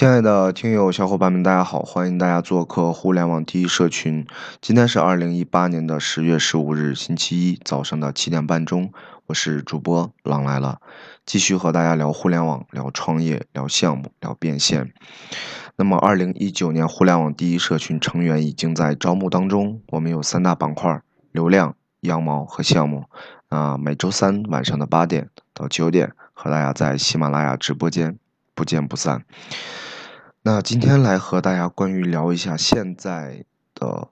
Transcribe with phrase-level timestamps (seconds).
[0.00, 4.26] 亲爱的听友小伙伴们，大家好，欢迎大家做客互联网第一社群。
[4.58, 8.90] 今天是二零一八年的十月十五日，星期一早上的七点半钟，
[9.26, 10.80] 我是主播狼来了，
[11.26, 14.90] 继续和大家聊互联网，聊创业，聊项目，聊变现。
[15.76, 23.04] 那么，二零一九年互联网第一社群成员已经在招募当中，我们有三大板块：流量、羊毛和项目。
[23.50, 28.18] 啊，每周三晚上的八点到九点，和大家在喜马拉雅直播间
[28.54, 29.26] 不见不散。
[30.42, 33.44] 那今天来和大家关于聊一下现在
[33.74, 34.08] 的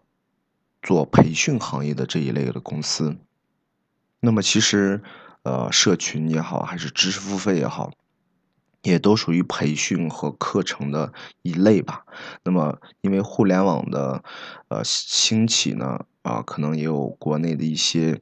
[0.83, 3.17] 做培训行业的这一类的公司。
[4.21, 5.03] 那么其实，
[5.45, 7.93] 呃，社群也好，还是知识付费也好，
[8.83, 12.05] 也都属于培训和课程的一类吧。
[12.45, 14.23] 那么因为互联网的
[14.69, 18.21] 呃兴起呢，啊，可能也有国内的一些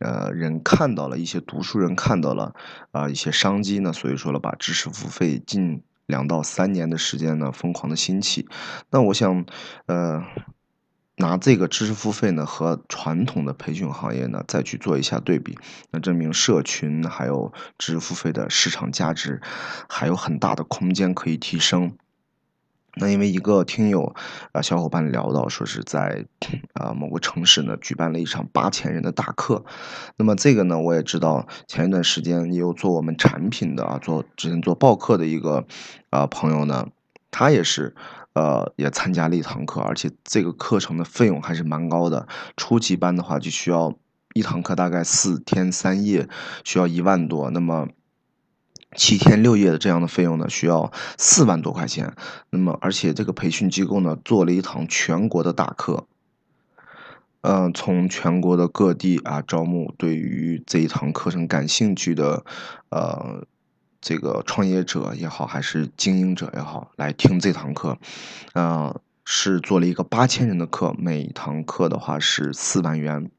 [0.00, 2.54] 呃人看到了一些读书人看到了
[2.90, 5.82] 啊一些商机呢，所以说了把知识付费进。
[6.06, 8.48] 两到三年的时间呢，疯狂的兴起。
[8.90, 9.44] 那我想，
[9.86, 10.24] 呃，
[11.16, 15.58] 拿这个知识付费呢和传统的培训行业呢再去做一下对比，
[15.90, 19.40] 那证明社群还有知识付费的市场价值
[19.88, 21.96] 还有很大的空间可以提升。
[22.98, 24.14] 那因为一个听友
[24.52, 26.24] 啊小伙伴聊到说是在
[26.72, 29.64] 啊某个城市呢举办了一场八千人的大课，
[30.16, 35.66] 那么这个呢我也知道前一段时间也有做我们产品的啊做之前做报课的一个
[36.08, 36.88] 啊朋友呢，
[37.30, 37.94] 他也是
[38.32, 43.94] 呃也参加了一堂课，而且这个课程的费用还是蛮高的，初级班的话就需要
[44.32, 46.26] 一堂课大概四天三夜
[46.64, 47.88] 需要一万多，那么。
[48.96, 52.14] 七天六夜的这样的费用呢，需要四万多块钱。
[52.50, 56.06] 那么，而且这个培训机构呢，做了一堂全国的大课，
[57.42, 62.44] 嗯，从全国的各地啊招募对于这一堂课程感兴趣的，
[62.88, 63.46] 呃，
[64.00, 67.98] 这个创业者也好，还是经营者也好，来听这堂课，
[68.54, 73.30] 啊，是做了一个八千人的课，每堂课的话是四万元。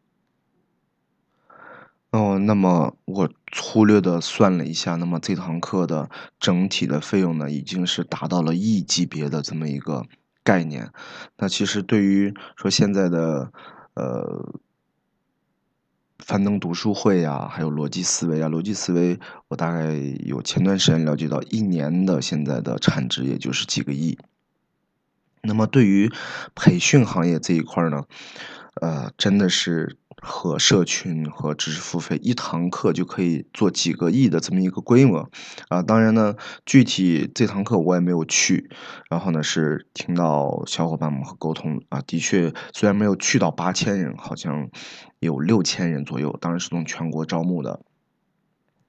[2.12, 6.10] 哦，那么我粗略的算了一下，那么这堂课的
[6.40, 10.06] 整体的费用呢，已经是达到了亿级别的这么一个
[10.42, 10.90] 概念。
[11.38, 13.52] 那其实对于说现在的
[13.94, 14.56] 呃
[16.20, 19.20] 樊登读书会呀，还有逻辑思维啊，逻辑思维
[19.50, 24.18] 我大概有前段时间了解到，一年的现在的产值也就是几个亿。
[25.42, 26.10] 那么对于
[26.56, 28.06] 培训行业这一块呢，
[28.80, 29.98] 呃，真的是。
[30.22, 35.30] 和社群和知识付费一堂课就可以做几个亿的这么一个规模，
[35.70, 36.36] 啊，当然呢，
[36.66, 38.70] 具体这堂课我也没有去，
[39.10, 44.70] 然后呢是听到小伙伴们和沟通啊，的确虽然没有去到八千人，好像
[45.20, 47.82] 有六千人左右，当然是从全国招募的，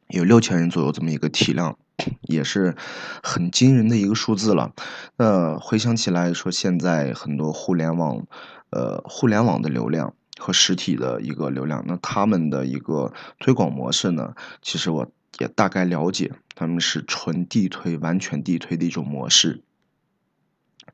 [0.08, 1.76] 有六千人左右这么一个体量，
[2.22, 2.74] 也是
[3.22, 4.72] 很惊人的一个数字了。
[5.18, 8.26] 那回想起来说，现在很多互联网，
[8.70, 10.14] 呃，互联网的流量。
[10.38, 14.34] 和实体的一个流量，那他们的一个推广模式呢？
[14.62, 19.62] 其实我也大概了解，他们是纯地推、完全地推的一种模式。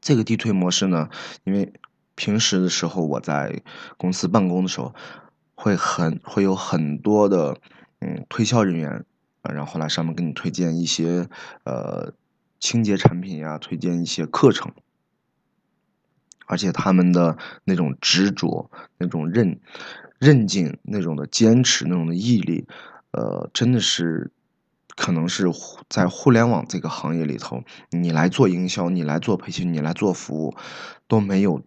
[0.01, 1.09] 这个地推模式呢，
[1.45, 1.73] 因为
[2.15, 3.63] 平时的时候我在
[3.97, 4.95] 公司办公的时候，
[5.55, 7.59] 会很会有很多的
[8.01, 9.05] 嗯推销人员
[9.43, 11.29] 啊，然后来上面给你推荐一些
[11.65, 12.13] 呃
[12.61, 14.73] 清洁产品呀，推荐一些课程。
[16.47, 19.61] 而且他们的那种执着、那种韧
[20.19, 22.67] 韧劲、那种的坚持、那种的毅力，
[23.13, 24.31] 呃，真的是
[24.97, 25.47] 可能是
[25.89, 30.55] 在互联网这个行业里头，你来做营销、你来做培训、你来做服务，
[31.09, 31.63] 都没有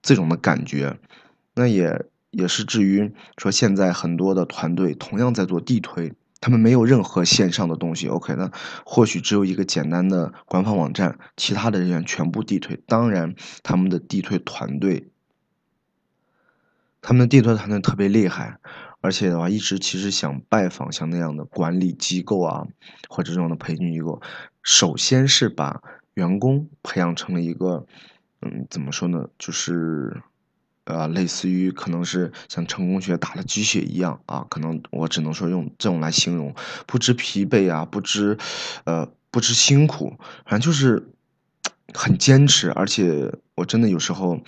[0.00, 0.98] 这种的感觉。
[1.54, 6.14] 那也也是至于说，现在很多的团队同样在做地推。
[6.42, 8.50] 他们没有任何线上的东西，OK，那
[8.84, 12.76] 或许只有一个简单的官方网站，其他的人员全部地推。
[12.84, 15.08] 当然，他们的地推团队，
[17.00, 18.58] 他们的地推团队特别厉害，
[19.00, 22.66] 而且的话，一直其实想拜访像那样的管理机构啊，
[23.08, 24.20] 或者这种的培训机构，
[24.64, 25.80] 首先是把
[26.14, 27.86] 员工培养成了一个，
[28.40, 30.20] 嗯，怎么说呢，就是。
[30.84, 36.52] 呃，类似于可能是像成功学打了鸡血一样啊，可能我只能说用这种来形容，
[36.86, 38.36] 不知疲惫啊，不知，
[38.84, 41.08] 呃，不知辛苦，反正就是
[41.94, 44.40] 很坚持，而且我真的有时候，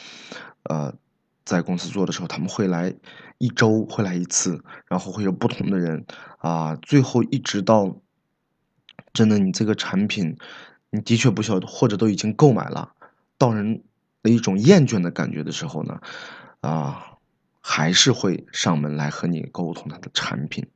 [0.64, 0.92] 呃，
[1.44, 2.92] 在公司做的时候，他们会来
[3.38, 6.04] 一周会来一次，然后会有不同的人
[6.38, 7.96] 啊，最后一直到
[9.12, 10.36] 真的你这个产品，
[10.90, 12.92] 你的确不需要，或者都已经购买了，
[13.38, 13.84] 到人。
[14.24, 16.00] 的一种厌倦的感觉的时候呢，
[16.62, 17.18] 啊，
[17.60, 20.66] 还是会上门来和你沟通他的产品，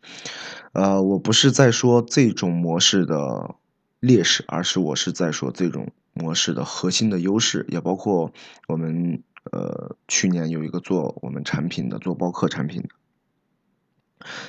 [0.73, 3.57] 呃，我不是在说这种模式的
[3.99, 8.33] 劣势，而是我是在说这种模式的核心的优势，也包括
[8.69, 12.91] 我们呃去年有一个做我们产品的做包客产品的。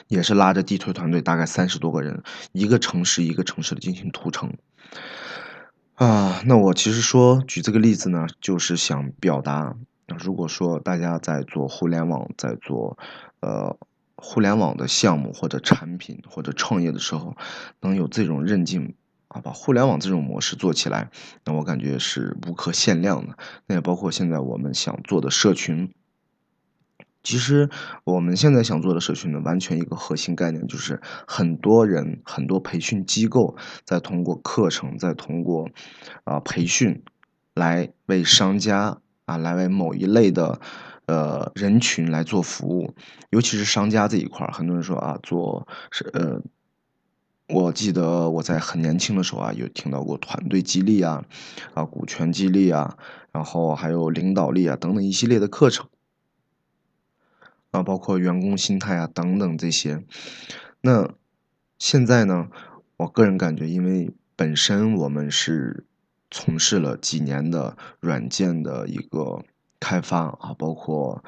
[0.08, 4.58] 也是拉着地推团队，大概三十多个人，一个城市一个城市的进行图城。
[6.00, 9.76] 啊，那我其实说举这个例子呢，就是想表达，
[10.18, 12.98] 如果说大家在做互联网，在做
[13.42, 13.76] 呃
[14.16, 17.36] 互联网的项目或者产品或者创业的时候，
[17.82, 18.96] 能有这种韧劲
[19.28, 21.10] 啊，把互联网这种模式做起来，
[21.44, 23.38] 那我感觉是无可限量的。
[23.68, 25.92] 那也包括现在我们想做的社群。
[27.30, 27.70] 其实
[28.06, 35.70] 我们现在想做的社群呢，完全一个核心概念就是很多人、很多培训机构在通过课程，在通过
[36.24, 37.04] 啊培训，
[37.54, 40.60] 来为商家啊，来为某一类的
[41.06, 42.96] 呃人群来做服务。
[43.30, 46.42] 尤其是商家这一块儿，很多人说啊，做是呃，
[47.48, 51.24] 我记得我在很年轻的时候啊，有听到过团队激励啊，
[51.76, 52.98] 啊股权激励啊，
[53.32, 55.88] 然后还有领导力啊等等一系列的课程。
[57.72, 60.04] 啊，包括员工心态啊等等这些，
[60.82, 61.14] 那
[61.78, 62.50] 现在呢，
[62.98, 65.86] 我个人感觉，因为本身我们是
[66.32, 69.44] 从事了几年的软件的一个
[69.80, 71.24] 开发啊，包括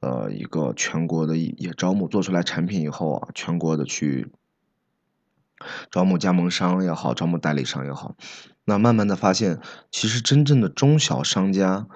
[0.00, 4.30] 呃一个全国的也招募做出来产品以后啊，全国的去
[5.90, 8.14] 招募加盟商也好，招募代理商也好，
[8.66, 9.58] 那慢慢的发现，
[9.90, 11.86] 其实真正的中小商家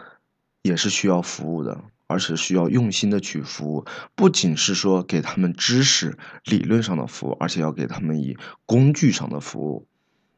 [0.62, 1.84] 也是需要服务的。
[2.10, 3.84] 而且需要用心的去服务，
[4.16, 8.36] 不仅是说给他们知识理论上的服务，而且要给他们以
[8.66, 9.86] 工具上的服务。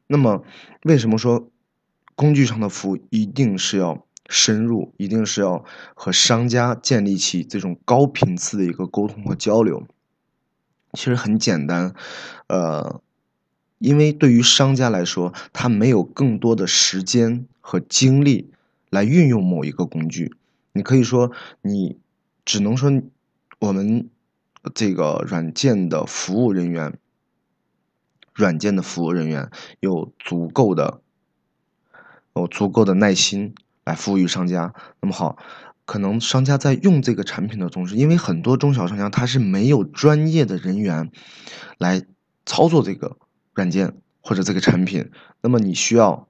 [0.07, 0.45] 那么，
[0.83, 1.51] 为什么说
[2.15, 5.65] 工具上的服务一定是要深入，一定是要
[5.95, 9.87] 和商家建立起这种高频次的一个沟通和交流？
[10.93, 11.95] 其实很简单，
[12.49, 13.01] 呃，
[13.79, 18.51] 因为对于商家来说，他没有更多的时间和精力
[18.91, 20.35] 来运用某一个工具。
[20.75, 21.31] 你可以说，
[21.61, 21.99] 你
[22.47, 22.91] 只能说，
[23.59, 24.09] 我们
[24.75, 26.99] 这个软件的服务人员，
[28.33, 31.03] 软件的服务人员有足够的，
[32.35, 33.55] 有足够的耐心
[33.85, 34.73] 来服务于商家。
[35.03, 35.37] 那么好，
[35.85, 41.11] 可能商家在用这个产品的同时，因为很多中小商家他是没有专业的人员
[41.77, 42.03] 来
[42.47, 43.19] 操作这个
[43.53, 45.11] 软件或者这个产品，
[45.43, 46.27] 那么你需要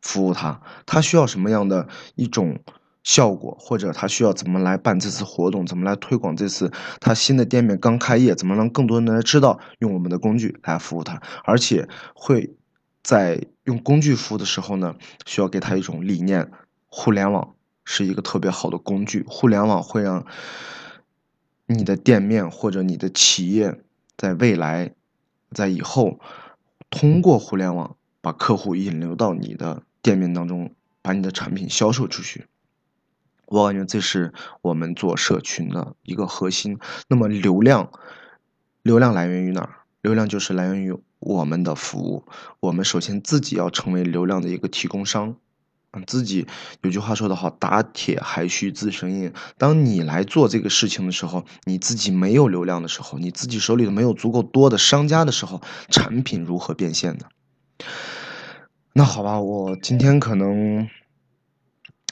[0.00, 2.60] 服务他，他需要什么样的一种？
[3.02, 6.70] 效果，或者他需要怎么来办这次活动，怎么来推广这次
[7.00, 12.54] 他新的店面刚开业，怎么让更多人来知道用我们的工具来服务他，而且会
[13.02, 14.94] 在用工具服务的时候呢，
[15.26, 16.50] 需要给他一种理念：
[16.88, 17.54] 互联网
[17.84, 20.24] 是一个特别好的工具，互联网会让
[21.66, 23.80] 你的店面或者你的企业
[24.16, 24.94] 在未来，
[25.50, 26.20] 在以后
[26.90, 30.72] 通过互联网把客户引流到你的店面当中，
[31.02, 32.46] 把你的产品销售出去。
[33.52, 34.32] 我感觉这是
[34.62, 36.78] 我们做社群的一个核心。
[37.08, 37.90] 那么流量，
[38.82, 39.76] 流量来源于哪儿？
[40.00, 42.24] 流量就是来源于我们的服务。
[42.60, 45.36] 我们首先自己要成为流量的一个提供商。
[45.92, 46.46] 嗯，自己
[46.80, 49.34] 有句话说得好，打铁还需自身硬。
[49.58, 55.60] 当你来做这个事情的时候，你自己没有流量的时候，你自己手里头没有足够多的商家的时候，
[55.90, 57.26] 产品如何变现呢？
[58.94, 60.88] 那好吧，我今天可能。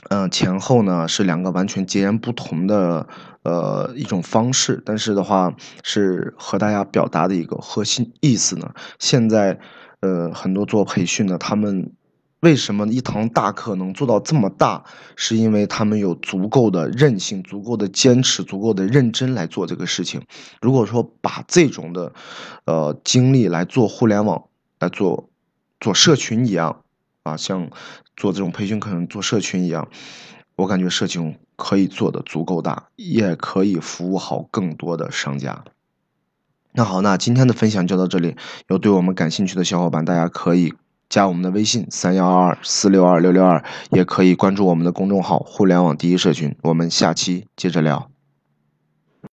[0.08, 3.06] 嗯，前后呢是两个完全截然不同的
[3.42, 5.54] 呃一种方式，但是的话
[5.84, 8.72] 是和大家表达的一个核心意思呢。
[8.98, 9.60] 现在
[10.00, 11.92] 呃很多做培训的，他们
[12.40, 14.82] 为什么一堂大课能做到这么大？
[15.16, 20.22] 是因为他们有足够的韧性、足够的坚持、足够的认真来做这个事情。
[20.62, 22.12] 如果说把这种的
[22.64, 24.44] 呃精力来做互联网、
[24.80, 25.28] 来做
[25.78, 26.82] 做社群一样。
[27.22, 27.68] 啊，像
[28.20, 29.88] 做这种培训可能、做社群一样，
[30.56, 35.64] 我感觉社群可以做的足够大，也可以服务好更多的商家。
[36.72, 38.36] 那好，那今天的分享就到这里。
[38.68, 40.74] 有对我们感兴趣的小伙伴，大家可以
[41.08, 46.54] 加我们的微信三幺二四六二六六二，也可以关注我们的公众号“互联网第一社群”。
[46.62, 48.09] 我们下期接着聊。